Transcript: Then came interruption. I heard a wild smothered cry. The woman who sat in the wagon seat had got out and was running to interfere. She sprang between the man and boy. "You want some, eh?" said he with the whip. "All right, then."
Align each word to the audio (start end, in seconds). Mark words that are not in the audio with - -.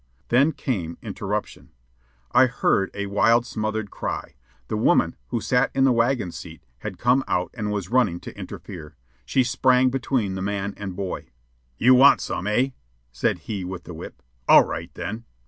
Then 0.29 0.51
came 0.53 0.97
interruption. 1.03 1.69
I 2.31 2.47
heard 2.47 2.89
a 2.95 3.05
wild 3.05 3.45
smothered 3.45 3.91
cry. 3.91 4.33
The 4.67 4.75
woman 4.75 5.15
who 5.27 5.39
sat 5.39 5.69
in 5.75 5.83
the 5.83 5.91
wagon 5.91 6.31
seat 6.31 6.63
had 6.79 6.97
got 6.97 7.23
out 7.27 7.51
and 7.53 7.71
was 7.71 7.91
running 7.91 8.19
to 8.21 8.35
interfere. 8.35 8.95
She 9.27 9.43
sprang 9.43 9.89
between 9.91 10.33
the 10.33 10.41
man 10.41 10.73
and 10.75 10.95
boy. 10.95 11.27
"You 11.77 11.93
want 11.93 12.19
some, 12.19 12.47
eh?" 12.47 12.69
said 13.11 13.41
he 13.45 13.63
with 13.63 13.83
the 13.83 13.93
whip. 13.93 14.23
"All 14.47 14.63
right, 14.63 14.91
then." 14.95 15.25